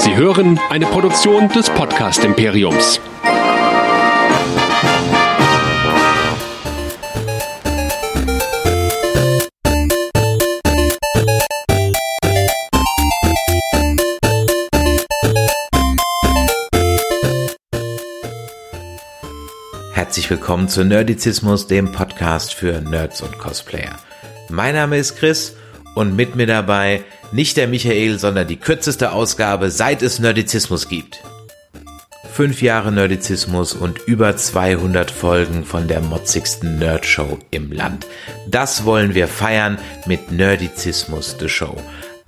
[0.00, 2.98] Sie hören eine Produktion des Podcast Imperiums.
[19.92, 23.98] Herzlich willkommen zu Nerdizismus, dem Podcast für Nerds und Cosplayer.
[24.48, 25.56] Mein Name ist Chris
[25.94, 27.02] und mit mir dabei
[27.32, 31.20] nicht der Michael, sondern die kürzeste Ausgabe, seit es Nerdizismus gibt.
[32.32, 38.06] Fünf Jahre Nerdizismus und über 200 Folgen von der motzigsten Nerdshow im Land.
[38.48, 41.76] Das wollen wir feiern mit Nerdizismus The Show.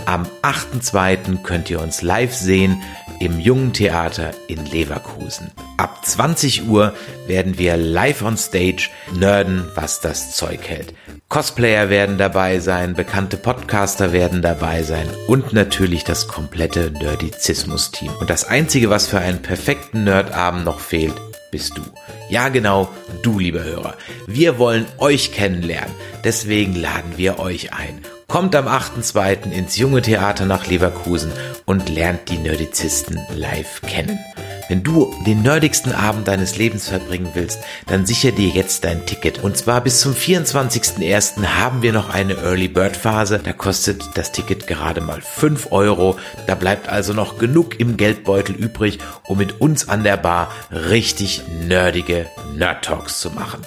[0.04, 1.42] Am 8.2.
[1.42, 2.82] könnt ihr uns live sehen
[3.20, 5.52] im Jungen Theater in Leverkusen.
[5.76, 6.92] Ab 20 Uhr
[7.28, 10.92] werden wir live on stage nerden, was das Zeug hält.
[11.32, 18.12] Cosplayer werden dabei sein, bekannte Podcaster werden dabei sein und natürlich das komplette Nerdizismus-Team.
[18.20, 21.14] Und das Einzige, was für einen perfekten Nerdabend noch fehlt,
[21.50, 21.82] bist du.
[22.28, 22.90] Ja genau,
[23.22, 23.94] du lieber Hörer.
[24.26, 28.02] Wir wollen euch kennenlernen, deswegen laden wir euch ein.
[28.28, 29.52] Kommt am 8.2.
[29.52, 31.32] ins Junge Theater nach Leverkusen
[31.64, 34.18] und lernt die Nerdizisten live kennen.
[34.68, 39.42] Wenn du den nerdigsten Abend deines Lebens verbringen willst, dann sicher dir jetzt dein Ticket.
[39.42, 41.44] Und zwar bis zum 24.01.
[41.44, 43.40] haben wir noch eine Early Bird Phase.
[43.42, 46.18] Da kostet das Ticket gerade mal 5 Euro.
[46.46, 51.42] Da bleibt also noch genug im Geldbeutel übrig, um mit uns an der Bar richtig
[51.66, 52.26] nerdige
[52.56, 53.60] Nerd Talks zu machen.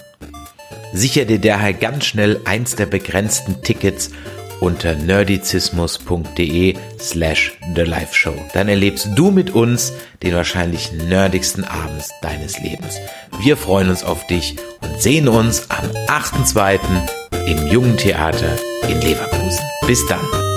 [0.94, 4.12] Sicher dir daher ganz schnell eins der begrenzten Tickets
[4.60, 8.34] unter nerdizismus.de slash The Live Show.
[8.54, 12.98] Dann erlebst du mit uns den wahrscheinlich nerdigsten Abend deines Lebens.
[13.40, 16.80] Wir freuen uns auf dich und sehen uns am 8.2.
[17.48, 18.56] im Jungen Theater
[18.88, 19.64] in Leverkusen.
[19.86, 20.55] Bis dann.